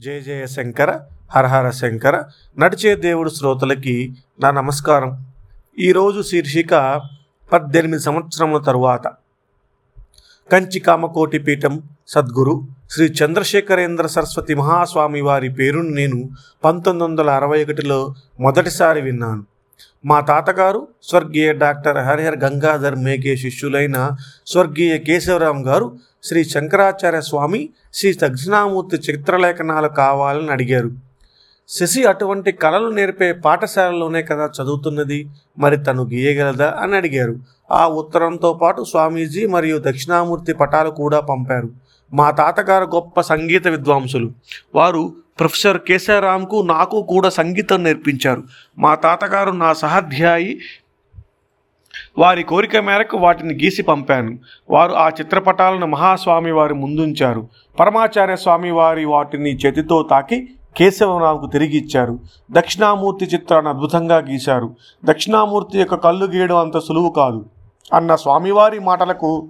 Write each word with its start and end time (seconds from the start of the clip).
జయ 0.00 0.20
జయ 0.20 0.46
శంకర 0.46 1.00
హరహర 1.30 1.70
శంకర. 1.70 2.22
నడిచే 2.58 2.96
దేవుడు 2.96 3.30
శ్రోతలకి 3.30 4.16
నా 4.40 4.50
నమస్కారం. 4.50 5.26
ఈరోజు 5.78 6.22
శీర్షిక 6.22 7.00
పద్దెనిమిది 7.52 8.02
సంవత్సరముల 8.02 8.62
తరువాత. 8.62 9.06
కంచి 10.52 10.80
కామకోటి 10.80 11.38
పీఠం 11.38 11.82
సద్గురు 12.08 12.62
శ్రీ 12.90 13.06
చంద్రశేఖరేంద్ర 13.06 14.06
సరస్వతి 14.06 14.54
మహాస్వామి 14.54 15.20
వారి 15.20 15.50
పేరును 15.50 15.88
నేను 15.88 16.30
పంతొమ్మిది 16.64 17.04
వందల 17.04 17.30
అరవై 17.30 17.64
ఒకటిలో 17.64 18.14
మొదటిసారి 18.40 19.00
విన్నాను. 19.00 19.44
మా 20.04 20.20
తాతగారు 20.20 20.88
స్వర్గీయ 21.02 21.52
డాక్టర్ 21.52 21.98
హరిహర్ 21.98 22.36
గంగాధర్ 22.36 22.94
మేఘే 22.94 23.36
శిష్యులైన 23.36 24.10
స్వర్గీయ 24.46 24.98
కేశవరాం 24.98 25.66
గారు 25.66 25.98
శ్రీ 26.24 26.44
శంకరాచార్య 26.44 27.20
స్వామి 27.20 27.68
శ్రీ 27.94 28.12
దక్షిణామూర్తి 28.12 28.96
చిత్రలేఖనాలు 28.96 29.88
కావాలని 29.88 30.50
అడిగారు. 30.50 30.90
శశి 31.68 32.04
అటువంటి 32.04 32.52
కళలు 32.52 32.88
నేర్పే 32.88 33.32
పాఠశాలలోనే 33.32 34.22
కదా 34.22 34.50
చదువుతున్నది? 34.62 35.28
మరి 35.58 35.76
తను 35.76 36.04
గీయగలదా? 36.04 36.76
అని 36.80 36.96
అడిగారు. 36.96 37.36
ఆ 37.70 37.88
ఉత్తరంతో 37.88 38.54
పాటు 38.54 38.84
స్వామీజీ 38.84 39.46
మరియు 39.46 39.78
దక్షిణామూర్తి 39.78 40.52
పటాలు 40.52 40.90
కూడా 40.90 41.20
పంపారు. 41.20 41.70
మా 42.12 42.30
తాతగారు 42.30 42.84
గొప్ప 42.84 43.20
సంగీత 43.20 43.68
విద్వాంసులు. 43.68 44.32
వారు 44.74 45.12
ప్రొఫెసర్ 45.40 45.78
కేశవరాంకు 45.78 46.62
నాకు 46.62 47.02
కూడా 47.02 47.28
సంగీతం 47.28 47.84
నేర్పించారు. 47.84 48.42
మా 48.78 48.94
తాతగారు 48.94 49.50
నా 49.50 49.72
సహాధ్యాయి. 49.72 50.60
వారి 52.18 52.42
కోరిక 52.42 52.76
మేరకు 52.76 53.16
వాటిని 53.16 53.64
గీసి 53.64 53.82
పంపాను. 53.82 54.38
వారు 54.70 54.92
ఆ 54.92 55.08
చిత్రపటాలను 55.08 55.86
మహాస్వామి 55.86 56.52
వారి 56.52 56.74
ముందుంచారు. 56.74 57.48
పరమాచార్య 57.80 58.36
స్వామి 58.36 58.70
వారి 58.70 59.04
వాటిని 59.04 59.56
చేతితో 59.56 60.08
తాకి 60.10 60.48
కేశవరావుకు 60.76 61.46
తిరిగి 61.46 61.76
ఇచ్చారు. 61.76 62.18
దక్షిణామూర్తి 62.52 63.24
చిత్రాన్ని 63.24 63.70
అద్భుతంగా 63.70 64.16
గీశారు. 64.16 64.76
దక్షిణామూర్తి 65.04 65.78
యొక్క 65.78 65.94
కళ్ళు 65.94 66.26
గీయడం 66.26 66.56
అంత 66.56 66.78
సులువు 66.78 67.10
కాదు. 67.10 67.46
అన్న 67.92 68.14
స్వామివారి 68.14 68.78
మాటలకు 68.78 69.48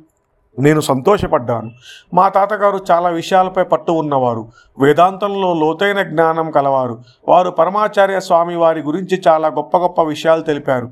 నేను 0.58 0.80
సంతోషపడ్డాను. 0.80 1.70
మా 2.14 2.28
తాతగారు 2.28 2.84
చాలా 2.90 3.08
విషయాలపై 3.08 3.62
పట్టు 3.62 3.92
ఉన్నవారు. 3.92 4.48
వేదాంతంలో 4.78 5.54
లోతైన 5.54 6.02
జ్ఞానం 6.02 6.50
కలవారు. 6.50 7.02
వారు 7.28 7.50
పరమాచార్య 7.50 8.20
స్వామి 8.20 8.56
వారి 8.56 8.80
గురించి 8.80 9.22
చాలా 9.28 9.48
గొప్ప 9.48 9.78
గొప్ప 9.78 10.02
విషయాలు 10.02 10.42
తెలిపారు. 10.42 10.90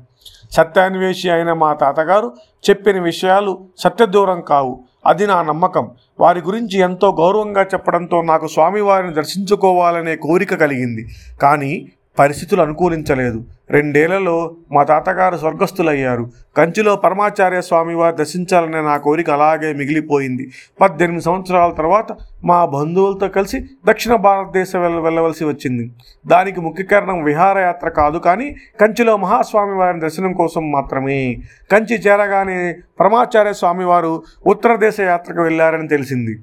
సత్యాన్వేషి 0.51 1.29
అయిన 1.29 1.53
మా 1.53 1.73
తాతగారు 1.73 2.33
చెప్పిన 2.69 3.01
విషయాలు 3.01 3.65
సత్యదూరం 3.77 4.41
కావు. 4.41 4.83
అది 5.05 5.27
నా 5.27 5.41
నమ్మకం. 5.41 5.91
వారి 6.19 6.39
గురించి 6.39 6.77
ఎంతో 6.77 7.15
గౌరవంగా 7.19 7.63
చెప్పడంతో 7.63 8.21
నాకు 8.21 8.47
స్వామివారిని 8.47 9.13
దర్శించుకోవాలనే 9.13 10.15
కోరిక 10.15 10.53
కలిగింది. 10.53 11.07
కానీ 11.41 11.87
పరిస్థితులు 12.19 12.61
అనుకూలించలేదు. 12.61 13.45
రెండేళ్ళలో 13.71 14.55
మా 14.71 14.83
తాతగారు 14.83 15.37
స్వర్గస్థులయ్యారు. 15.37 16.31
కంచిలో 16.57 16.95
పరమాచార్య 16.95 17.61
స్వామివారు 17.61 18.15
దర్శించాలనే 18.15 18.81
నా 18.81 18.97
కోరిక 18.97 19.29
అలాగే 19.29 19.73
మిగిలిపోయింది. 19.73 20.51
పద్దెనిమిది 20.81 21.23
సంవత్సరాల 21.23 21.71
తర్వాత 21.71 22.07
మా 22.43 22.65
బంధువులతో 22.65 23.27
కలిసి 23.27 23.59
దక్షిణ 23.85 24.15
భారతదేశం 24.15 24.81
వెళ్ళ 24.81 24.99
వెళ్ళవలసి 24.99 25.45
వచ్చింది. 25.45 25.91
దానికి 26.27 26.61
ముఖ్య 26.61 26.83
కారణం 26.83 27.23
విహారయాత్ర 27.23 27.89
కాదు 27.89 28.17
కానీ 28.17 28.55
కంచిలో 28.81 29.17
మహాస్వామివారిని 29.17 30.01
దర్శనం 30.01 30.33
కోసం 30.33 30.71
మాత్రమే. 30.71 31.37
కంచి 31.71 31.95
చేరగానే 31.95 32.75
పరమాచార్య 32.99 33.53
స్వామివారు 33.53 34.23
ఉత్తర 34.47 34.75
దేశ 34.75 34.99
యాత్రకు 35.01 35.41
వెళ్ళారని 35.41 35.87
తెలిసింది. 35.87 36.39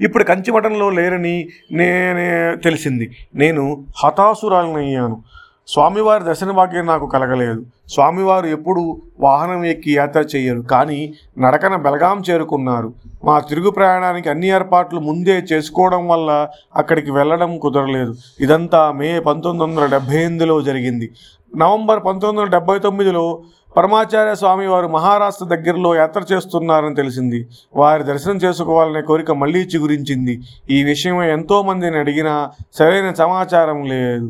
ఇప్పుడు 0.00 0.24
కంచిమఠంలో 0.24 0.90
లేరని 0.90 1.48
నేనే 1.72 2.56
తెలిసింది. 2.64 3.16
నేను 3.34 3.84
హతాసురాలనయ్యాను 4.04 5.22
స్వామివారి 5.68 6.24
దర్శన 6.24 6.50
భాగ్యం 6.50 6.86
నాకు 6.86 7.06
కలగలేదు. 7.06 7.66
స్వామివారు 7.88 8.46
ఎప్పుడు 8.46 9.02
వాహనం 9.20 9.64
ఎక్కి 9.64 9.94
యాత్ర 9.96 10.20
చేయరు. 10.20 10.60
కానీ 10.60 11.14
నడకన 11.38 11.76
బెలగాం 11.76 12.22
చేరుకున్నారు. 12.30 12.92
మా 13.24 13.40
తిరుగు 13.40 13.70
ప్రయాణానికి 13.70 14.30
అన్ని 14.30 14.48
ఏర్పాట్లు 14.48 15.00
ముందే 15.00 15.30
చేసుకోవడం 15.30 16.08
వల్ల 16.08 16.48
అక్కడికి 16.76 17.10
వెళ్ళడం 17.10 17.58
కుదరలేదు. 17.58 18.14
ఇదంతా 18.40 18.92
మే 18.92 19.20
పంతొమ్మిది 19.20 19.70
వందల 19.70 19.90
డెబ్భై 19.90 20.16
ఎనిమిదిలో 20.16 20.62
జరిగింది. 20.62 21.10
నవంబర్ 21.56 22.04
పంతొమ్మిది 22.04 22.40
వందల 22.40 22.50
డెబ్బై 22.50 22.78
తొమ్మిదిలో 22.78 23.42
పరమాచార్య 23.76 24.34
స్వామి 24.34 24.66
వారు 24.66 24.86
మహారాష్ట్ర 24.86 25.46
దగ్గరలో 25.46 25.94
యాత్ర 25.96 26.20
చేస్తున్నారని 26.32 26.94
తెలిసింది. 26.94 27.48
వారి 27.76 28.04
దర్శనం 28.04 28.36
చేసుకోవాలనే 28.36 29.02
కోరిక 29.02 29.30
మళ్ళీ 29.30 29.62
చిగురించింది. 29.62 30.40
ఈ 30.70 30.84
విషయమై 30.84 31.28
ఎంతోమందిని 31.28 31.98
అడిగినా 31.98 32.50
సరైన 32.74 33.12
సమాచారం 33.12 33.84
లేదు. 33.84 34.28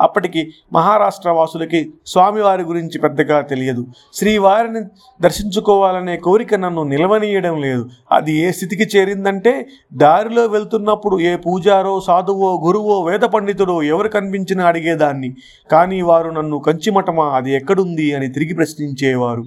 అప్పటికి 0.00 0.54
మహారాష్ట్ర 0.72 1.30
వాసులకి 1.30 1.92
స్వామివారి 2.06 2.62
గురించి 2.62 2.98
పెద్దగా 2.98 3.40
తెలియదు. 3.40 3.86
శ్రీవారిని 4.14 4.80
దర్శించుకోవాలనే 5.22 6.16
కోరిక 6.16 6.54
నన్ను 6.54 6.82
నిలవనీయడం 6.82 7.60
లేదు. 7.60 7.90
అది 8.12 8.32
ఏ 8.36 8.50
స్థితికి 8.50 8.98
చేరిందంటే 8.98 9.66
దారిలో 9.94 10.46
వెళ్తున్నప్పుడు 10.46 11.20
ఏ 11.20 11.36
పూజారో 11.36 12.00
సాధువో 12.00 12.62
గురువో 12.66 13.02
వేద 13.02 13.20
పండితుడో 13.20 13.82
ఎవరు 13.82 14.08
కనిపించినా 14.08 14.66
అడిగేదాన్ని. 14.66 15.36
కానీ 15.70 16.02
వారు 16.02 16.30
నన్ను 16.30 16.58
కంచిమటమా 16.58 17.24
అది 17.24 17.52
ఎక్కడుంది 17.52 18.14
అని 18.14 18.28
తిరిగి 18.28 18.54
ప్రశ్నించేవారు. 18.54 19.44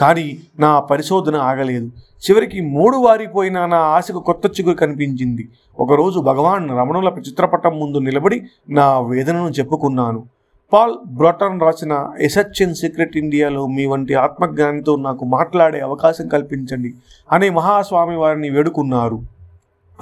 కానీ 0.00 0.38
నా 0.58 0.80
పరిశోధన 0.80 1.36
ఆగలేదు. 1.36 1.86
చివరికి 2.30 2.60
మూడు 2.60 2.96
వారిపోయిన 2.96 3.66
నా 3.66 3.76
ఆశకు 3.76 4.20
కొత్త 4.20 4.60
చిగురు 4.60 4.74
కనిపించింది. 4.74 5.48
ఒకరోజు 5.78 6.18
భగవాన్ 6.18 6.70
రమణుల 6.70 7.12
చిత్రపటం 7.28 7.80
ముందు 7.80 7.98
నిలబడి 7.98 8.42
నా 8.70 9.00
వేదనను 9.00 9.48
చెప్పుకున్నాను. 9.48 10.24
పాల్ 10.72 10.94
బ్రోటన్ 11.06 11.60
రాసిన 11.60 12.10
ఎసచ్ 12.20 12.74
సీక్రెట్ 12.74 13.16
ఇండియాలో 13.16 13.66
మీ 13.66 13.86
వంటి 13.86 14.14
ఆత్మజ్ఞానితో 14.14 14.96
నాకు 14.96 15.24
మాట్లాడే 15.24 15.80
అవకాశం 15.80 16.28
కల్పించండి 16.28 16.94
అనే 17.32 17.50
మహాస్వామి 17.50 18.16
వారిని 18.16 18.50
వేడుకున్నారు. 18.50 19.20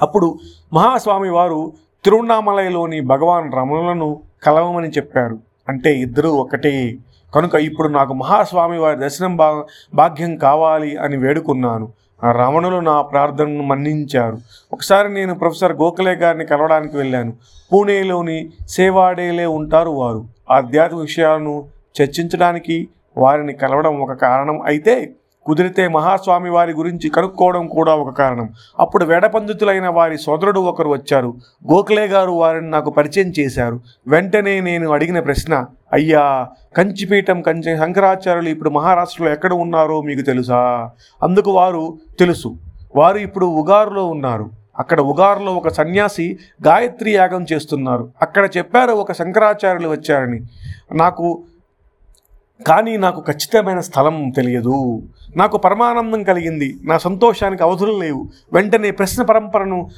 అప్పుడు 0.01 0.39
మహాస్వామి 0.73 1.29
వారు 1.29 1.73
తిరువణామలైలోని 2.05 3.01
భగవాన్ 3.01 3.53
రమణులను 3.53 4.19
కలవమని 4.43 4.89
చెప్పారు. 4.89 5.39
అంటే 5.69 5.95
ఇద్దరూ 5.95 6.33
ఒకటే. 6.33 6.97
కనుక 7.35 7.55
ఇప్పుడు 7.55 7.87
నాకు 7.87 8.13
మహాస్వామి 8.13 8.77
వారి 8.77 8.99
దర్శనం 8.99 9.37
భా 9.37 9.63
భాగ్యం 9.93 10.35
కావాలి 10.35 10.97
అని 10.97 11.17
వేడుకున్నాను. 11.17 11.93
ఆ 12.23 12.31
రమణులు 12.31 12.79
నా 12.79 13.01
ప్రార్థనను 13.01 13.63
మన్నించారు. 13.63 14.37
ఒకసారి 14.73 15.13
నేను 15.13 15.35
ప్రొఫెసర్ 15.35 15.73
గోఖలే 15.73 16.15
గారిని 16.15 16.45
కలవడానికి 16.45 16.97
వెళ్ళాను. 16.97 17.33
పూణేలోని 17.73 18.49
సేవాడేలే 18.67 19.45
ఉంటారు 19.45 19.89
వారు. 19.89 20.25
ఆధ్యాత్మిక 20.51 21.01
విషయాలను 21.01 21.65
చర్చించడానికి 22.01 22.87
వారిని 23.17 23.53
కలవడం 23.53 24.01
ఒక 24.01 24.11
కారణం 24.13 24.61
అయితే 24.65 25.09
కుదిరితే 25.45 25.87
మహాస్వామి 25.87 26.49
వారి 26.49 26.73
గురించి 26.73 27.09
కనుక్కోవడం 27.09 27.67
కూడా 27.67 27.95
ఒక 27.95 28.17
కారణం. 28.17 28.49
అప్పుడు 28.79 29.05
వేడపండితులైన 29.05 29.87
వారి 29.87 30.17
సోదరుడు 30.17 30.59
ఒకరు 30.59 30.89
వచ్చారు. 30.89 31.33
గోఖలే 31.71 32.07
గారు 32.07 32.31
వారిని 32.31 32.69
నాకు 32.69 32.89
పరిచయం 32.89 33.33
చేశారు. 33.39 33.81
వెంటనే 34.07 34.61
నేను 34.61 34.91
అడిగిన 34.91 35.19
ప్రశ్న 35.19 35.65
అయ్యా 35.93 36.47
కంచిపీఠం 36.77 37.41
కంచి 37.41 37.77
శంకరాచార్యులు 37.77 38.49
ఇప్పుడు 38.49 38.69
మహారాష్ట్రలో 38.69 39.31
ఎక్కడ 39.31 39.53
ఉన్నారో 39.53 40.01
మీకు 40.01 40.21
తెలుసా? 40.21 40.89
అందుకు 41.23 41.51
వారు 41.51 41.97
తెలుసు. 42.19 42.55
వారు 42.95 43.17
ఇప్పుడు 43.17 43.45
ఉగారులో 43.45 44.05
ఉన్నారు. 44.05 44.49
అక్కడ 44.79 45.01
ఉగారులో 45.01 45.55
ఒక 45.55 45.67
సన్యాసి 45.67 46.37
గాయత్రి 46.67 47.11
యాగం 47.11 47.45
చేస్తున్నారు. 47.53 48.09
అక్కడ 48.21 48.49
చెప్పారు 48.57 48.91
ఒక 48.91 49.11
శంకరాచార్యులు 49.11 49.89
వచ్చారని. 49.89 50.41
నాకు 50.93 51.43
కానీ 52.67 52.97
నాకు 52.97 53.19
ఖచ్చితమైన 53.21 53.79
స్థలం 53.79 54.29
తెలియదు. 54.35 55.01
నాకు 55.35 55.57
పరమానందం 55.57 56.23
కలిగింది. 56.23 56.75
నా 56.83 56.97
సంతోషానికి 56.97 57.63
అవధులు 57.63 57.99
లేవు. 57.99 58.29
వెంటనే 58.53 58.91
ప్రశ్న 58.91 59.23
పరంపరను 59.23 59.89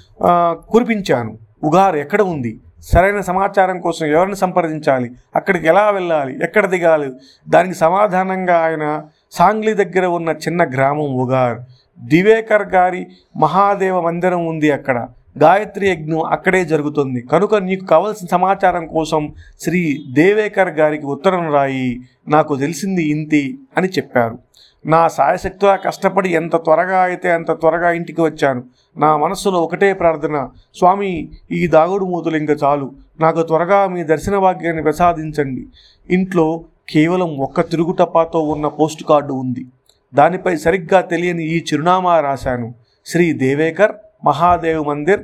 కురిపించాను. 0.70 1.38
ఉగారు 1.64 1.98
ఎక్కడ 1.98 2.22
ఉంది? 2.22 2.60
సరైన 2.82 3.20
సమాచారం 3.22 3.80
కోసం 3.82 4.06
ఎవరిని 4.06 4.36
సంప్రదించాలి? 4.36 5.12
అక్కడికి 5.36 5.68
ఎలా 5.68 5.90
వెళ్ళాలి? 5.90 6.44
ఎక్కడ 6.44 6.66
దిగాలి? 6.66 7.10
దానికి 7.50 7.76
సమాధానంగా 7.76 8.58
ఆయన 8.58 9.02
సాంగ్లీ 9.32 9.74
దగ్గర 9.74 10.06
ఉన్న 10.06 10.30
చిన్న 10.30 10.64
గ్రామం 10.64 11.14
ఉగార్. 11.24 11.60
దివేకర్ 12.00 12.64
గారి 12.64 13.08
మహాదేవ 13.38 14.02
మందిరం 14.02 14.46
ఉంది 14.46 14.72
అక్కడ. 14.72 15.08
గాయత్రి 15.38 15.90
యజ్ఞం 15.90 16.24
అక్కడే 16.24 16.66
జరుగుతుంది. 16.66 17.22
కనుక 17.22 17.56
నీకు 17.56 17.86
కావలసిన 17.86 18.28
సమాచారం 18.32 18.88
కోసం 18.88 19.34
శ్రీ 19.60 20.04
దేవేకర్ 20.14 20.70
గారికి 20.70 21.06
ఉత్తరం 21.06 21.54
రాయి. 21.54 22.02
నాకు 22.28 22.56
తెలిసింది 22.56 23.04
ఇంతి 23.04 23.60
అని 23.78 23.88
చెప్పారు. 23.88 24.40
నా 24.86 25.08
సాయశక్తిగా 25.08 25.76
కష్టపడి 25.76 26.30
ఎంత 26.30 26.56
త్వరగా 26.56 27.02
అయితే 27.02 27.32
అంత 27.32 27.52
త్వరగా 27.52 27.92
ఇంటికి 27.92 28.22
వచ్చాను. 28.22 28.64
నా 28.98 29.18
మనస్సులో 29.18 29.62
ఒకటే 29.62 29.94
ప్రార్థన 29.94 30.50
స్వామి 30.76 31.30
ఈ 31.52 31.68
దాగుడు 31.68 32.06
మూతలు 32.06 32.38
ఇంకా 32.38 32.54
చాలు. 32.54 32.92
నాకు 33.20 33.42
త్వరగా 33.42 33.88
మీ 33.88 34.04
దర్శన 34.04 34.38
భాగ్యాన్ని 34.38 34.84
ప్రసాదించండి. 34.84 35.66
ఇంట్లో 36.10 36.64
కేవలం 36.90 37.38
ఒక్క 37.38 37.62
తిరుగుటప్పాతో 37.62 38.40
ఉన్న 38.40 38.68
పోస్ట్ 38.68 39.04
కార్డు 39.04 39.34
ఉంది. 39.34 39.66
దానిపై 40.14 40.56
సరిగ్గా 40.56 41.02
తెలియని 41.02 41.44
ఈ 41.44 41.64
చిరునామా 41.74 42.20
రాశాను. 42.20 42.74
శ్రీ 43.06 43.34
దేవేకర్ 43.34 43.92
మహాదేవ్ 44.24 44.86
మందిర్ 44.86 45.24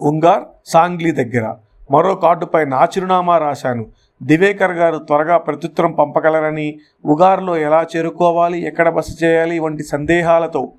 ఉంగార్ 0.00 0.44
సాంగ్లీ 0.66 1.10
దగ్గర. 1.10 1.54
మరో 1.90 2.14
కార్డుపై 2.14 2.64
నా 2.64 2.84
చిరునామా 2.84 3.38
రాశాను. 3.38 3.86
దివేకర్ 4.22 4.72
గారు 4.72 4.98
త్వరగా 4.98 5.36
ప్రత్యుత్తరం 5.38 5.92
పంపగలరని 5.92 6.78
ఉగార్లో 7.04 7.56
ఎలా 7.56 7.86
చేరుకోవాలి 7.96 8.66
ఎక్కడ 8.66 8.88
బస 8.88 9.22
చేయాలి 9.22 9.58
వంటి 9.58 9.82
సందేహాలతో 9.82 10.72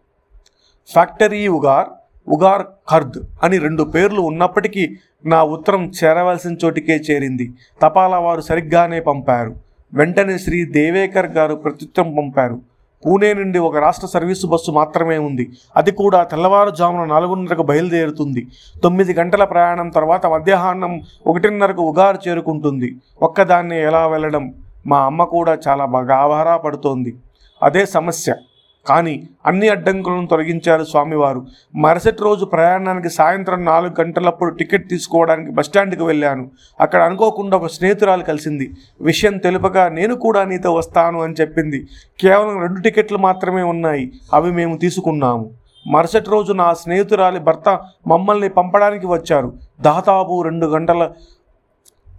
ఫ్యాక్టరీ 0.91 1.47
ఉగార్ 1.47 1.87
ఉగార్ 2.27 2.63
ఖర్ద్ 2.91 3.19
అని 3.43 3.57
రెండు 3.57 3.83
పేర్లు 3.83 4.21
ఉన్నప్పటికీ 4.21 4.97
నా 5.25 5.43
ఉత్తరం 5.43 5.91
చేరవలసిన 6.03 6.55
చోటికే 6.65 6.93
చేరింది. 6.93 7.53
తపాలా 7.81 8.19
వారు 8.19 8.41
సరిగ్గానే 8.41 8.99
పంపారు. 8.99 9.55
వెంటనే 9.93 10.37
శ్రీ 10.37 10.65
దేవేకర్ 10.65 11.25
గారు 11.25 11.55
ప్రత్యుత్తరం 11.55 12.15
పంపారు. 12.15 12.72
పూణే 13.05 13.33
నుండి 13.33 13.59
ఒక 13.59 13.77
రాష్ట్ర 13.77 14.07
సర్వీసు 14.07 14.47
బస్సు 14.47 14.71
మాత్రమే 14.71 15.17
ఉంది. 15.17 15.51
అది 15.75 15.91
కూడా 15.91 16.23
తెల్లవారుజామున 16.23 17.05
నాలుగున్నరకు 17.05 17.61
బయలుదేరుతుంది. 17.61 18.47
తొమ్మిది 18.83 19.13
గంటల 19.13 19.43
ప్రయాణం 19.43 19.89
తర్వాత 19.89 20.25
మధ్యాహ్నం 20.25 21.01
ఒకటిన్నరకు 21.27 21.81
ఉగారు 21.81 22.29
చేరుకుంటుంది. 22.29 22.95
ఒక్కదాన్ని 23.21 23.81
ఎలా 23.81 24.07
వెళ్ళడం? 24.07 24.53
మా 24.87 24.99
అమ్మ 24.99 25.23
కూడా 25.23 25.57
చాలా 25.67 25.85
బాగా 25.85 26.15
ఆభారా 26.15 26.57
పడుతోంది. 26.57 27.15
అదే 27.63 27.85
సమస్య. 27.85 28.35
కానీ 28.87 29.29
అన్ని 29.45 29.69
అడ్డంకులను 29.69 30.27
తొలగించారు 30.27 30.83
స్వామివారు. 30.83 31.45
మరుసటి 31.75 32.23
రోజు 32.23 32.45
ప్రయాణానికి 32.45 33.09
సాయంత్రం 33.09 33.65
నాలుగు 33.65 34.01
గంటలప్పుడు 34.01 34.53
టికెట్ 34.55 34.89
తీసుకోవడానికి 34.89 35.51
బస్టాండ్కి 35.51 36.03
వెళ్ళాను. 36.03 36.51
అక్కడ 36.81 37.01
అనుకోకుండా 37.01 37.57
ఒక 37.57 37.67
స్నేహితురాలు 37.67 38.23
కలిసింది. 38.23 38.71
విషయం 39.01 39.37
తెలుపగా 39.37 39.89
నేను 39.89 40.15
కూడా 40.15 40.43
నీతో 40.43 40.73
వస్తాను 40.73 41.21
అని 41.21 41.33
చెప్పింది. 41.41 41.87
కేవలం 42.21 42.61
రెండు 42.61 42.81
టికెట్లు 42.81 43.17
మాత్రమే 43.17 43.61
ఉన్నాయి. 43.61 44.11
అవి 44.33 44.51
మేము 44.51 44.77
తీసుకున్నాము. 44.77 45.51
మరుసటి 45.87 46.29
రోజు 46.29 46.53
నా 46.53 46.73
స్నేహితురాలి 46.73 47.39
భర్త 47.39 47.79
మమ్మల్ని 48.07 48.49
పంపడానికి 48.49 49.07
వచ్చారు. 49.07 49.53
దాదాపు 49.81 50.41
రెండు 50.41 50.65
గంటల 50.65 51.11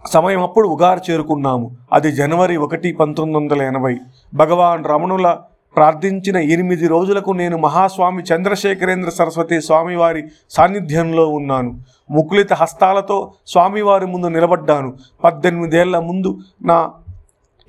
సమయం 0.05 0.43
అప్పుడు 0.43 0.67
ఉగారు 0.67 1.11
చేరుకున్నాము. 1.11 1.77
అది 1.93 2.11
జనవరి 2.11 2.57
ఒకటి 2.57 2.93
పంతొమ్మిది 2.93 3.39
వందల 3.39 3.61
ఎనభై. 3.61 3.97
భగవాన్ 4.33 4.85
రమణుల 4.85 5.37
ప్రార్థించిన 5.75 6.37
ఎనిమిది 6.37 6.87
రోజులకు 6.87 7.31
నేను 7.31 7.57
మహాస్వామి 7.57 8.23
చంద్రశేఖరేంద్ర 8.23 9.09
సరస్వతి 9.09 9.61
స్వామివారి 9.61 10.23
సాన్నిధ్యంలో 10.49 11.29
ఉన్నాను. 11.29 11.81
ముకులిత 12.11 12.53
హస్తాలతో 12.53 13.33
స్వామివారి 13.47 14.07
ముందు 14.07 14.27
నిలబడ్డాను. 14.27 14.97
పద్దెనిమిదేళ్ళ 15.23 15.99
ముందు 15.99 16.39
నా 16.61 16.91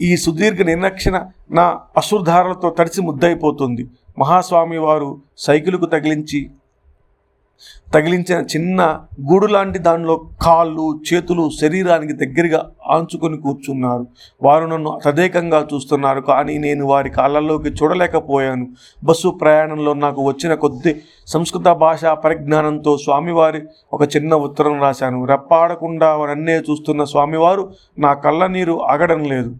ఈ 0.01 0.17
సుదీర్ఘ 0.17 0.63
నిర్లక్షణ 0.63 1.27
నా 1.51 1.81
అశ్రుధారలతో 1.97 2.71
తడిసి 2.71 3.03
ముద్దయిపోతుంది. 3.03 3.87
మహాస్వామి 4.19 4.79
వారు 4.79 5.23
సైకిలుకు 5.39 5.87
తగిలించి 5.87 6.51
తగిలించిన 7.95 8.39
చిన్న 8.41 9.01
గూడు 9.33 9.47
లాంటి 9.47 9.79
దానిలో 9.79 10.17
కాళ్ళు 10.43 11.01
చేతులు 11.09 11.51
శరీరానికి 11.61 12.13
దగ్గరగా 12.13 12.71
ఆంచుకొని 12.87 13.37
కూర్చున్నారు. 13.37 14.07
వారు 14.43 14.67
నన్ను 14.67 15.01
తదేకంగా 15.05 15.67
చూస్తున్నారు 15.75 16.21
కానీ 16.21 16.59
నేను 16.59 16.87
వారి 16.87 17.11
కాళ్ళల్లోకి 17.11 17.69
చూడలేకపోయాను. 17.69 18.67
బస్సు 19.05 19.29
ప్రయాణంలో 19.29 19.95
నాకు 19.95 20.27
వచ్చిన 20.27 20.55
కొద్ది 20.55 21.03
సంస్కృత 21.27 21.69
భాషా 21.69 22.15
పరిజ్ఞానంతో 22.15 22.97
స్వామివారి 22.97 23.63
ఒక 23.93 24.17
చిన్న 24.17 24.35
ఉత్తరం 24.35 24.83
రాశాను. 24.83 25.25
రెప్పాడకుండా 25.25 26.27
నన్నే 26.27 26.57
చూస్తున్న 26.59 27.05
స్వామివారు 27.05 27.73
నా 27.99 28.15
కళ్ళ 28.15 28.47
నీరు 28.47 28.83
ఆగడం 28.83 29.25
లేదు. 29.25 29.55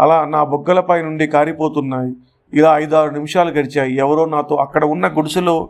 అలా 0.00 0.24
నా 0.24 0.44
బొగ్గలపై 0.44 1.02
నుండి 1.02 1.26
కారిపోతున్నాయి. 1.26 2.12
ఇలా 2.54 2.78
ఐదారు 2.78 3.10
నిమిషాలు 3.10 3.50
గడిచాయి. 3.50 3.96
ఎవరో 3.96 4.24
నాతో 4.24 4.56
అక్కడ 4.56 4.84
ఉన్న 4.84 5.06
గుడిసెలో 5.18 5.68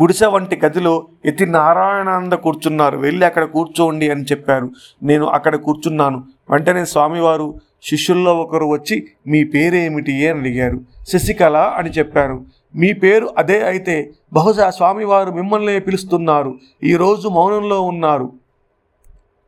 గుడిసె 0.00 0.26
వంటి 0.26 0.60
గదిలో 0.64 1.06
ఎతి 1.24 1.46
నారాయణానంద 1.46 2.32
కూర్చున్నారు. 2.32 2.98
వెళ్ళి 2.98 3.26
అక్కడ 3.26 3.44
కూర్చోండి 3.44 4.10
అని 4.10 4.22
చెప్పారు. 4.22 4.70
నేను 5.02 5.26
అక్కడ 5.26 5.56
కూర్చున్నాను. 5.56 6.24
వెంటనే 6.50 6.84
స్వామివారు 6.84 7.60
శిష్యుల్లో 7.82 8.36
ఒకరు 8.36 8.64
వచ్చి 8.64 9.06
మీ 9.26 9.44
పేరేమిటి? 9.44 10.28
అని 10.28 10.40
అడిగారు. 10.40 10.80
శశికళ 11.08 11.56
అని 11.56 11.90
చెప్పారు. 11.90 12.44
మీ 12.76 12.92
పేరు 12.92 13.28
అదే 13.38 13.62
అయితే 13.62 14.10
బహుశా 14.32 14.70
స్వామివారు 14.70 15.30
మిమ్మల్ని 15.30 15.80
పిలుస్తున్నారు. 15.80 16.58
ఈరోజు 16.84 17.28
మౌనంలో 17.28 17.82
ఉన్నారు. 17.82 18.32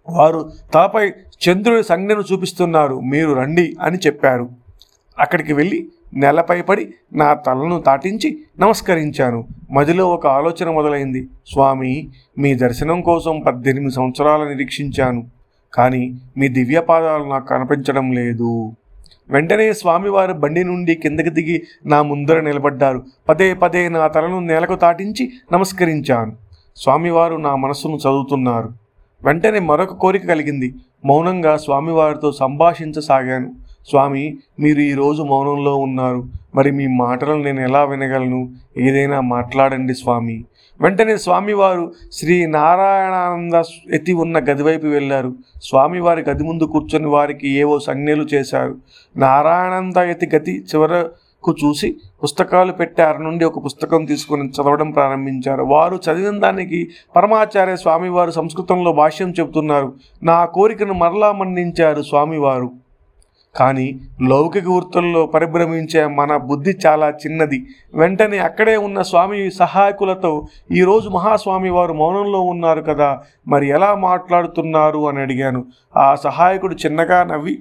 వారు 0.09 0.53
తలపై 0.75 1.11
చంద్రుడి 1.49 1.83
సంజ్ఞను 1.83 2.23
చూపిస్తున్నారు. 2.33 3.01
మీరు 3.01 3.33
రండి 3.33 3.77
అని 3.81 3.99
చెప్పారు. 3.99 4.49
అక్కడికి 5.19 5.53
వెళ్ళి 5.53 5.89
నేలపై 6.15 6.63
పడి 6.63 6.95
నా 7.13 7.35
తలను 7.35 7.81
తాటించి 7.81 8.39
నమస్కరించాను. 8.59 9.49
మదిలో 9.71 10.09
ఒక 10.09 10.27
ఆలోచన 10.27 10.71
మొదలైంది. 10.71 11.29
స్వామి 11.53 12.09
మీ 12.39 12.55
దర్శనం 12.55 13.01
కోసం 13.01 13.41
పద్దెనిమిది 13.41 13.95
సంవత్సరాలు 13.95 14.49
నిరీక్షించాను. 14.49 15.27
కానీ 15.75 16.19
మీ 16.37 16.49
దివ్యపాదాలు 16.49 17.25
నాకు 17.25 17.47
కనిపించడం 17.47 18.13
లేదు. 18.13 18.73
వెంటనే 19.31 19.73
స్వామివారు 19.73 20.33
బండి 20.33 20.65
నుండి 20.65 20.95
కిందకి 20.95 21.31
దిగి 21.31 21.63
నా 21.87 22.03
ముందర 22.03 22.41
నిలబడ్డారు. 22.41 23.03
పదే 23.29 23.55
పదే 23.55 23.89
నా 23.89 24.07
తలను 24.07 24.41
నేలకు 24.41 24.75
తాటించి 24.75 25.33
నమస్కరించాను. 25.53 26.33
స్వామివారు 26.77 27.37
నా 27.37 27.57
మనస్సును 27.57 27.97
చదువుతున్నారు. 27.97 28.69
వెంటనే 29.25 29.59
మరొక 29.59 29.93
కోరిక 29.93 30.27
కలిగింది. 30.27 30.75
మౌనంగా 31.05 31.57
స్వామివారితో 31.57 32.33
సంభాషించసాగాను. 32.33 33.70
స్వామి 33.89 34.39
మీరు 34.61 34.81
ఈరోజు 34.81 35.23
మౌనంలో 35.23 35.77
ఉన్నారు. 35.77 36.29
మరి 36.55 36.71
మీ 36.71 36.87
మాటలను 36.87 37.43
నేను 37.43 37.61
ఎలా 37.61 37.85
వినగలను? 37.85 38.53
ఏదైనా 38.77 39.21
మాట్లాడండి 39.21 39.95
స్వామి. 39.95 40.45
వెంటనే 40.81 41.17
స్వామివారు 41.17 41.93
శ్రీ 42.13 42.47
నారాయణానంద 42.47 43.63
ఎత్తి 43.95 44.13
ఉన్న 44.13 44.39
గదివైపు 44.39 44.87
వెళ్ళారు. 44.87 45.35
స్వామివారి 45.63 46.23
గది 46.31 46.45
ముందు 46.45 46.65
కూర్చొని 46.65 47.07
వారికి 47.07 47.49
ఏవో 47.49 47.79
సంజ్ఞలు 47.79 48.23
చేశారు. 48.23 48.77
నారాయణానంద 49.17 49.97
ఎత్తి 49.97 50.29
గతి 50.37 50.63
చివరకు 50.63 51.57
చూసి 51.65 51.97
పుస్తకాలు 52.23 52.73
పెట్టారు 52.73 53.19
నుండి 53.19 53.45
ఒక 53.45 53.65
పుస్తకం 53.65 54.05
తీసుకొని 54.05 54.49
చదవడం 54.49 54.91
ప్రారంభించారు. 54.91 55.63
వారు 55.63 56.01
చదివిన 56.11 56.41
దానికి 56.41 56.89
పరమాచార్య 57.17 57.77
స్వామివారు 57.77 58.31
సంస్కృతంలో 58.31 58.93
భాష్యం 58.93 59.31
చెబుతున్నారు. 59.31 59.93
నా 60.23 60.45
కోరికను 60.45 60.95
మరలా 60.95 61.33
మన్నించారు 61.33 62.03
స్వామివారు. 62.03 62.73
కానీ 63.57 64.01
లౌకిక 64.23 64.69
వృత్తుల్లో 64.69 65.27
పరిభ్రమించే 65.27 66.07
మన 66.07 66.37
బుద్ధి 66.37 66.77
చాలా 66.87 67.09
చిన్నది. 67.09 67.67
వెంటనే 67.95 68.39
అక్కడే 68.39 68.77
ఉన్న 68.77 69.03
స్వామి 69.03 69.51
సహాయకులతో 69.51 70.47
ఈరోజు 70.73 71.09
మహాస్వామి 71.09 71.71
వారు 71.71 71.93
మౌనంలో 71.93 72.41
ఉన్నారు 72.41 72.83
కదా 72.83 73.21
మరి 73.49 73.69
ఎలా 73.69 73.95
మాట్లాడుతున్నారు 73.95 75.09
అని 75.09 75.21
అడిగాను. 75.21 75.65
ఆ 75.97 76.15
సహాయకుడు 76.15 76.75
చిన్నగా 76.75 77.25
నవ్వి 77.25 77.59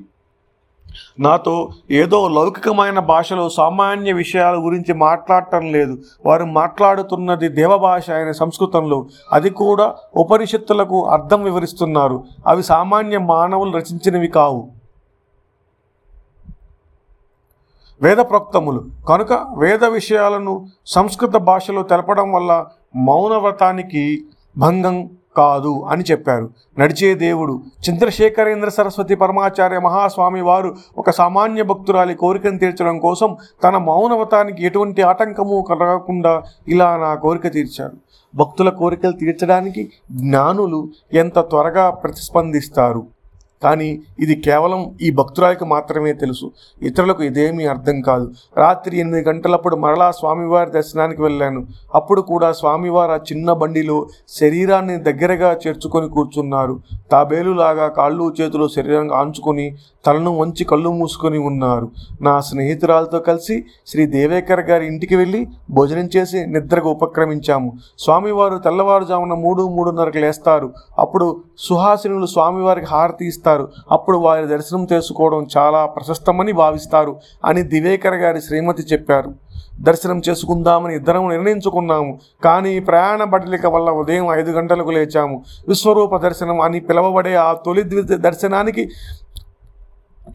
నాతో 1.20 1.70
ఏదో 1.92 2.28
లౌకికమైన 2.28 3.00
భాషలో 3.00 3.50
సామాన్య 3.50 4.14
విషయాల 4.14 4.56
గురించి 4.56 4.94
మాట్లాడటం 4.94 5.72
లేదు. 5.72 5.98
వారు 6.26 6.46
మాట్లాడుతున్నది 6.46 7.50
దేవభాష 7.50 8.10
అయిన 8.10 8.32
సంస్కృతంలో. 8.32 9.06
అది 9.34 9.50
కూడా 9.50 9.96
ఉపనిషత్తులకు 10.16 11.06
అర్థం 11.06 11.44
వివరిస్తున్నారు. 11.44 12.24
అవి 12.48 12.64
సామాన్య 12.64 13.18
మానవులు 13.18 13.72
రచించినవి 13.72 14.28
కావు. 14.28 14.79
వేద 18.02 18.18
ప్రోక్తములు 18.18 18.86
కనుక 19.10 19.34
వేద 19.58 19.84
విషయాలను 19.84 20.68
సంస్కృత 20.86 21.30
భాషలో 21.30 21.84
తెలపడం 21.84 22.32
వల్ల 22.32 22.66
మౌనవ్రతానికి 22.96 24.24
భంగం 24.58 25.10
కాదు 25.38 25.86
అని 25.90 26.04
చెప్పారు. 26.12 26.50
నడిచే 26.80 27.14
దేవుడు 27.14 27.62
చంద్రశేఖరేంద్ర 27.90 28.70
సరస్వతి 28.70 29.16
పరమాచార్య 29.16 29.80
మహాస్వామి 29.80 30.42
వారు 30.42 30.76
ఒక 30.98 31.10
సామాన్య 31.10 31.64
భక్తురాలి 31.64 32.16
కోరికను 32.16 32.58
తీర్చడం 32.58 33.00
కోసం 33.00 33.38
తన 33.64 33.78
మౌనవ్రతానికి 33.78 34.66
ఎటువంటి 34.66 35.02
ఆటంకము 35.02 35.66
కలగకుండా 35.70 36.44
ఇలా 36.68 36.98
నా 36.98 37.14
కోరిక 37.16 37.54
తీర్చారు. 37.54 37.92
భక్తుల 38.36 38.70
కోరికలు 38.70 39.12
తీర్చడానికి 39.12 39.92
జ్ఞానులు 40.12 40.90
ఎంత 41.14 41.40
త్వరగా 41.40 41.90
ప్రతిస్పందిస్తారు? 41.90 43.19
కానీ 43.64 44.00
ఇది 44.20 44.36
కేవలం 44.36 44.82
ఈ 45.02 45.10
భక్తురాలికి 45.12 45.66
మాత్రమే 45.66 46.14
తెలుసు. 46.14 46.52
ఇతరులకు 46.82 47.24
ఇదేమీ 47.24 47.66
అర్థం 47.66 48.02
కాదు. 48.02 48.32
రాత్రి 48.58 49.00
ఎనిమిది 49.00 49.30
గంటలప్పుడు 49.30 49.76
మరలా 49.76 50.12
స్వామివారి 50.12 50.72
దర్శనానికి 50.72 51.22
వెళ్ళాను. 51.22 51.68
అప్పుడు 51.96 52.22
కూడా 52.22 52.52
స్వామివారు 52.52 53.12
ఆ 53.12 53.20
చిన్న 53.32 53.54
బండిలో 53.54 54.08
శరీరాన్ని 54.40 54.98
దగ్గరగా 54.98 55.52
చేర్చుకొని 55.68 56.10
కూర్చున్నారు. 56.10 56.80
తాబేలులాగా 57.12 57.88
కాళ్ళు 57.88 58.36
చేతులు 58.42 58.68
శరీరంగా 58.68 59.18
ఆంచుకొని 59.18 59.68
తలను 60.06 60.32
వంచి 60.38 60.64
కళ్ళు 60.64 60.90
మూసుకొని 60.90 61.38
ఉన్నారు. 61.38 61.92
నా 62.22 62.40
స్నేహితురాలతో 62.40 63.20
కలిసి 63.20 63.56
శ్రీ 63.88 64.06
దేవేకర్ 64.06 64.62
గారి 64.62 64.86
ఇంటికి 64.88 65.16
వెళ్ళి 65.16 65.48
భోజనం 65.72 66.10
చేసి 66.18 66.46
నిద్రకు 66.46 66.90
ఉపక్రమించాము. 66.90 67.78
స్వామివారు 68.00 68.58
తెల్లవారుజామున 68.58 69.34
మూడు 69.34 69.68
మూడున్నరకు 69.68 70.18
లేస్తారు. 70.18 70.74
అప్పుడు 71.00 71.42
సుహాసినులు 71.58 72.26
స్వామివారికి 72.26 72.88
హారతి 72.88 73.28
ఇస్తారు. 73.28 73.49
అప్పుడు 73.92 74.18
వారి 74.18 74.48
దర్శనం 74.48 74.88
చేసుకోవడం 74.94 75.48
చాలా 75.58 75.86
ప్రశస్తమని 75.86 76.52
భావిస్తారు 76.52 77.18
అని 77.46 77.62
దివేకర్ 77.62 78.14
గారి 78.14 78.42
శ్రీమతి 78.42 78.82
చెప్పారు. 78.82 79.34
దర్శనం 79.82 80.22
చేసుకుందామని 80.30 80.96
ఇద్దరం 80.96 81.30
నిర్ణయించుకున్నాము. 81.30 82.20
కానీ 82.44 82.80
ప్రయాణ 82.80 83.24
బడలిక 83.24 83.66
వల్ల 83.66 83.90
ఉదయం 83.90 84.28
ఐదు 84.32 84.52
గంటలకు 84.52 84.90
లేచాము. 84.90 85.44
విశ్వరూప 85.68 86.18
దర్శనం 86.18 86.62
అని 86.62 86.80
పిలవబడే 86.80 87.36
ఆ 87.36 87.54
తొలి 87.54 87.84
దర్శనానికి 88.16 88.90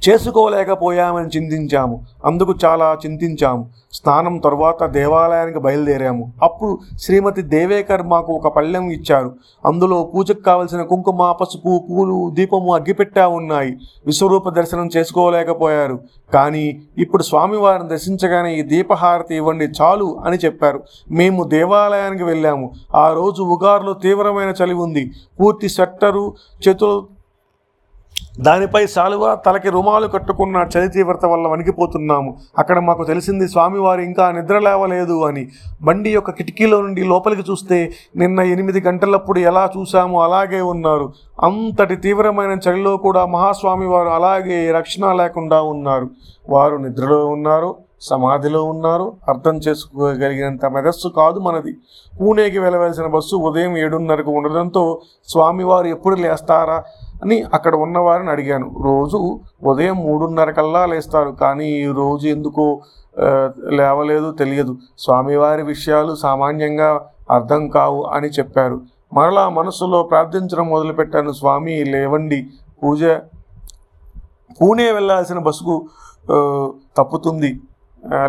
చేసుకోలేకపోయామని 0.09 1.27
చింతించాము. 1.27 2.05
అందుకు 2.25 2.55
చాలా 2.65 2.97
చింతించాము. 3.07 3.71
స్నానం 3.93 4.39
తర్వాత 4.39 4.85
దేవాలయానికి 4.85 5.59
బయలుదేరాము. 5.59 6.33
అప్పుడు 6.43 6.79
శ్రీమతి 6.99 7.43
దేవేకర్ 7.43 8.03
మాకు 8.03 8.33
ఒక 8.33 8.57
పళ్ళెం 8.57 8.91
ఇచ్చారు. 8.91 9.35
అందులో 9.67 10.11
పూజకు 10.15 10.41
కావలసిన 10.41 10.83
కుంకుమ 10.83 11.33
పసుపు 11.33 11.85
పూలు 11.91 12.31
దీపము 12.35 12.75
అగ్గిపెట్టా 12.75 13.29
ఉన్నాయి. 13.29 13.77
విశ్వరూప 14.07 14.49
దర్శనం 14.49 14.91
చేసుకోలేకపోయారు. 14.97 16.01
కానీ 16.35 16.83
ఇప్పుడు 16.99 17.23
స్వామివారిని 17.23 17.89
దర్శించగానే 17.89 18.55
ఈ 18.55 18.63
దీపహారతి 18.63 19.37
ఇవ్వండి 19.37 19.65
చాలు 19.65 20.21
అని 20.25 20.39
చెప్పారు. 20.45 20.83
మేము 21.11 21.45
దేవాలయానికి 21.45 22.25
వెళ్ళాము. 22.25 22.73
ఆ 22.95 23.13
రోజు 23.13 23.43
ఉగారులో 23.43 23.93
తీవ్రమైన 23.93 24.55
చలి 24.65 24.75
ఉంది. 24.75 25.13
పూర్తి 25.41 25.69
స్వెట్టరు 25.69 26.35
చేతులు 26.69 27.14
దానిపై 28.41 28.87
శాలువ 28.87 29.39
తలకి 29.47 29.71
రుమాలు 29.71 30.07
కట్టుకున్న 30.07 30.67
చలి 30.77 30.89
తీవ్రత 30.89 31.27
వల్ల 31.27 31.47
వణికిపోతున్నాము. 31.47 32.37
అక్కడ 32.59 32.79
మాకు 32.79 33.05
తెలిసింది 33.05 33.49
స్వామివారు 33.49 34.01
ఇంకా 34.01 34.31
నిద్ర 34.31 34.59
లేవలేదు 34.59 35.25
అని. 35.25 35.49
బండి 35.83 36.11
యొక్క 36.11 36.31
కిటికీలో 36.31 36.83
నుండి 36.83 37.05
లోపలికి 37.05 37.43
చూస్తే 37.51 37.93
నిన్న 38.17 38.41
ఎనిమిది 38.41 38.81
గంటలప్పుడు 38.81 39.39
ఎలా 39.39 39.71
చూసామో 39.79 40.23
అలాగే 40.23 40.61
ఉన్నారు. 40.61 41.13
అంతటి 41.43 41.97
తీవ్రమైన 41.97 42.59
చలిలో 42.69 42.97
కూడా 42.97 43.27
మహాస్వామివారు 43.27 44.09
అలాగే 44.09 44.73
రక్షణ 44.73 45.13
లేకుండా 45.13 45.63
ఉన్నారు. 45.63 46.11
వారు 46.49 46.77
నిద్రలో 46.77 47.27
ఉన్నారు 47.27 47.75
సమాధిలో 48.01 48.65
ఉన్నారు 48.65 49.17
అర్థం 49.29 49.57
చేసుకోగలిగినంత 49.57 50.67
మెదస్సు 50.67 51.09
కాదు 51.09 51.39
మనది. 51.41 51.77
పూణేకి 52.21 52.59
వెళ్ళవలసిన 52.59 53.07
బస్సు 53.07 53.37
ఉదయం 53.37 53.79
ఏడున్నరకు 53.79 54.31
ఉండడంతో 54.31 55.01
స్వామివారు 55.29 55.87
ఎప్పుడు 55.87 56.17
లేస్తారా? 56.17 56.85
అని 57.23 57.37
అక్కడ 57.57 57.75
ఉన్నవారిని 57.85 58.31
అడిగాను. 58.31 58.69
రోజు 58.85 59.19
ఉదయం 59.71 59.97
మూడున్నర 60.07 60.51
కల్లా 60.51 60.83
లేస్తారు. 60.93 61.31
కానీ 61.43 61.69
ఈ 61.85 61.89
రోజు 62.01 62.27
ఎందుకో 62.29 62.67
లేవలేదు 63.79 64.29
తెలియదు. 64.41 64.73
స్వామివారి 64.99 65.63
విషయాలు 65.63 66.13
సామాన్యంగా 66.15 66.91
అర్థం 67.31 67.63
కావు 67.69 68.01
అని 68.17 68.29
చెప్పారు. 68.39 68.81
మరలా 69.13 69.45
మనసులో 69.59 70.03
ప్రార్థించడం 70.03 70.67
మొదలుపెట్టాను. 70.69 71.33
స్వామి 71.33 71.75
లేవండి. 71.85 72.41
పూజ 72.83 73.05
పూణే 74.59 74.89
వెళ్ళాల్సిన 74.93 75.39
బస్సుకు 75.39 75.77
తప్పుతుంది. 76.99 77.51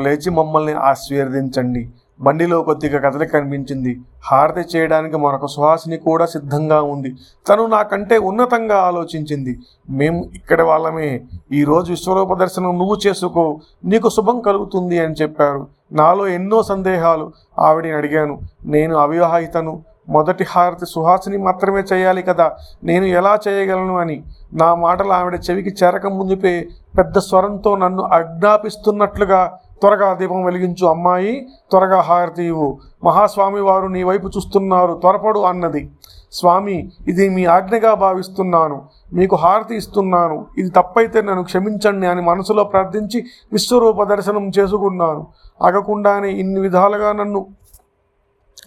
లేచి 0.03 0.29
మమ్మల్ని 0.29 0.73
ఆశీర్వదించండి. 0.89 1.81
బండిలో 2.21 2.61
కొద్దిగా 2.61 3.09
కదలిక 3.09 3.33
కనిపించింది. 3.33 4.01
హారతి 4.25 4.77
చేయడానికి 4.77 5.17
మరొక 5.17 5.45
సుహాసిని 5.45 5.97
కూడా 5.97 6.25
సిద్ధంగా 6.25 6.81
ఉంది. 6.81 7.15
తను 7.49 7.65
నాకంటే 7.65 8.17
ఉన్నతంగా 8.17 8.77
ఆలోచించింది. 8.77 9.59
మేము 9.89 10.31
ఇక్కడ 10.35 10.61
వాళ్ళమే. 10.61 11.21
ఈరోజు 11.51 11.91
విశ్వరూప 11.91 12.33
దర్శనం 12.33 12.77
నువ్వు 12.77 12.97
చేసుకో. 13.07 13.59
నీకు 13.85 14.09
శుభం 14.09 14.41
కలుగుతుంది 14.41 14.99
అని 14.99 15.13
చెప్పారు. 15.13 15.67
నాలో 15.91 16.27
ఎన్నో 16.27 16.63
సందేహాలు 16.63 17.31
ఆవిడని 17.59 17.91
అడిగాను. 17.91 18.39
నేను 18.65 18.95
అవివాహితను. 18.95 19.83
మొదటి 20.09 20.43
హారతి 20.43 20.85
సుహాసిని 20.85 21.37
మాత్రమే 21.37 21.83
చేయాలి 21.93 22.21
కదా. 22.21 22.51
నేను 22.83 23.05
ఎలా 23.05 23.39
చేయగలను 23.47 23.97
అని. 23.97 24.23
నా 24.53 24.75
మాటలు 24.75 25.11
ఆవిడ 25.11 25.39
చెవికి 25.49 25.75
చేరక 25.83 26.07
ముందుపే 26.07 26.67
పెద్ద 26.97 27.17
స్వరంతో 27.17 27.75
నన్ను 27.75 28.03
ఆజ్ఞాపిస్తున్నట్లుగా 28.03 29.59
త్వరగా 29.81 30.13
దీపం 30.13 30.43
వెలిగించు 30.43 30.87
అమ్మాయి 30.87 31.47
త్వరగా 31.71 31.99
హారతి 32.01 32.43
ఇవ్వు. 32.43 32.77
మహాస్వామి 33.03 33.61
వారు 33.61 33.87
నీ 33.87 34.03
వైపు 34.03 34.27
చూస్తున్నారు 34.27 34.93
త్వరపడు 35.01 35.39
అన్నది. 35.39 35.91
స్వామి 36.31 36.91
ఇది 37.07 37.29
మీ 37.29 37.45
ఆజ్ఞగా 37.45 37.93
భావిస్తున్నాను. 37.93 38.81
మీకు 39.13 39.35
హారతి 39.35 39.75
ఇస్తున్నాను. 39.75 40.45
ఇది 40.57 40.69
తప్పైతే 40.69 41.21
నన్ను 41.21 41.43
క్షమించండి 41.43 42.07
అని 42.07 42.21
మనసులో 42.21 42.63
ప్రార్థించి 42.63 43.25
విశ్వరూప 43.53 44.03
దర్శనం 44.03 44.51
చేసుకున్నాను. 44.59 45.27
ఆగకుండానే 45.61 46.31
ఇన్ని 46.31 46.59
విధాలుగా 46.59 47.11
నన్ను 47.11 47.45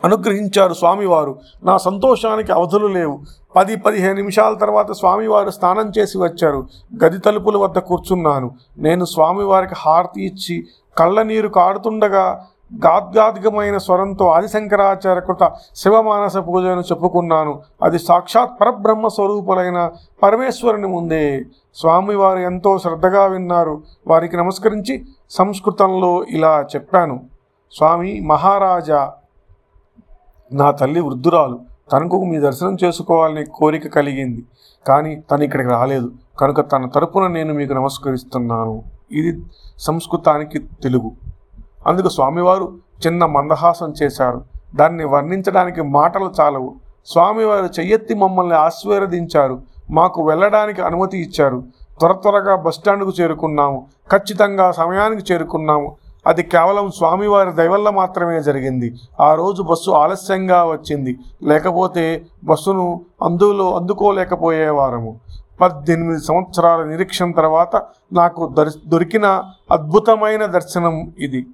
అనుగ్రహించారు 0.05 0.75
స్వామివారు. 0.75 1.39
నా 1.63 1.79
సంతోషానికి 1.79 2.53
అవధులు 2.53 2.87
లేవు. 2.87 3.21
పది 3.57 3.77
పదిహేను 3.77 4.15
నిమిషాల 4.15 4.55
తర్వాత 4.55 4.93
స్వామివారు 4.93 5.51
స్నానం 5.51 5.93
చేసి 5.99 6.19
వచ్చారు. 6.19 6.69
గది 7.05 7.19
తలుపుల 7.19 7.57
వద్ద 7.57 7.79
కూర్చున్నాను. 7.79 8.55
నేను 8.79 9.05
స్వామివారికి 9.05 9.75
హారతి 9.79 10.27
ఇచ్చి 10.27 10.67
కళ్ళ 10.99 11.23
నీరు 11.23 11.49
కారుతుండగా 11.49 12.47
గాద్గాద్గమైన 12.87 13.77
స్వరంతో 13.77 14.27
ఆదిశంకరాచార్య 14.27 15.21
కృత 15.21 15.53
శివమానస 15.75 16.37
పూజను 16.37 16.81
చెప్పుకున్నాను. 16.81 17.61
అది 17.83 17.99
సాక్షాత్ 17.99 18.61
పరబ్రహ్మ 18.61 19.09
స్వరూపులైన 19.09 19.91
పరమేశ్వరుని 20.23 20.87
ముందే. 20.87 21.43
స్వామివారు 21.75 22.39
ఎంతో 22.39 22.79
శ్రద్ధగా 22.79 23.25
విన్నారు. 23.25 23.83
వారికి 24.07 24.37
నమస్కరించి 24.37 25.05
సంస్కృతంలో 25.31 26.25
ఇలా 26.31 26.67
చెప్పాను. 26.75 27.21
స్వామి 27.73 28.21
మహారాజా 28.21 29.13
నా 30.53 30.71
తల్లి 30.71 31.01
వృద్ధురాలు. 31.01 31.59
తనకు 31.93 32.25
మీ 32.25 32.39
దర్శనం 32.39 32.77
చేసుకోవాలని 32.85 33.45
కోరిక 33.55 33.89
కలిగింది. 33.89 34.45
కానీ 34.87 35.17
తను 35.31 35.43
ఇక్కడికి 35.43 35.71
రాలేదు. 35.71 36.13
కనుక 36.41 36.73
తన 36.73 36.87
తరపున 36.87 37.27
నేను 37.27 37.55
మీకు 37.55 37.73
నమస్కరిస్తున్నాను. 37.73 38.83
ఇది 39.13 39.43
సంస్కృతానికి 39.79 40.59
తెలుగు. 40.59 41.13
అందుకు 41.87 42.09
స్వామివారు 42.09 42.79
చిన్న 43.07 43.27
మందహాసం 43.27 43.95
చేశారు. 44.03 44.45
దాన్ని 44.75 45.05
వర్ణించడానికి 45.05 45.83
మాటలు 45.83 46.33
చాలవు. 46.41 46.75
స్వామివారు 47.07 47.65
చెయ్యెత్తి 47.65 48.15
మమ్మల్ని 48.15 48.55
ఆశీర్వదించారు. 48.55 49.63
మాకు 49.91 50.23
వెళ్ళడానికి 50.23 50.83
అనుమతి 50.83 51.19
ఇచ్చారు. 51.19 51.65
త్వర 51.99 52.13
త్వరగా 52.13 52.57
బస్టాండ్కు 52.57 53.13
చేరుకున్నాము. 53.21 53.87
ఖచ్చితంగా 54.13 54.73
సమయానికి 54.73 55.33
చేరుకున్నాము. 55.33 55.97
అది 56.29 56.43
కేవలం 56.43 56.91
స్వామివారి 56.91 57.53
దయవల్ల 57.53 57.91
మాత్రమే 57.91 58.43
జరిగింది. 58.43 58.95
ఆ 59.21 59.35
రోజు 59.35 59.63
బస్సు 59.63 59.91
ఆలస్యంగా 59.91 60.65
వచ్చింది. 60.65 61.19
లేకపోతే 61.43 62.27
బస్సును 62.45 63.01
అందులో 63.23 63.77
అందుకోలేకపోయేవారము. 63.77 65.21
పద్దెనిమిది 65.61 66.25
సంవత్సరాల 66.25 66.83
నిరీక్షణ 66.83 67.31
తర్వాత 67.31 67.83
నాకు 68.13 68.49
దరి 68.49 68.71
దొరికిన 68.87 69.43
అద్భుతమైన 69.73 70.45
దర్శనం 70.45 71.15
ఇది. 71.19 71.47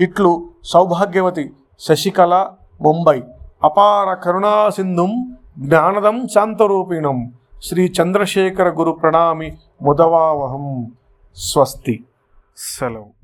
ఇట్లు 0.00 0.48
సౌభాగ్యవతి 0.64 1.50
శశికళ 1.80 2.46
ముంబై. 2.80 3.22
అపార 3.64 4.14
కరుణాసింధుం 4.14 5.36
జ్ఞానదం 5.58 6.28
శాంతరూపిణం. 6.28 7.32
శ్రీ 7.62 7.92
చంద్రశేఖర 8.02 8.68
గురు 8.68 8.90
ప్రణామి 8.90 9.56
ముదవావహం. 9.82 10.92
స్వస్తి. 11.36 12.04
సెలవు. 12.56 13.17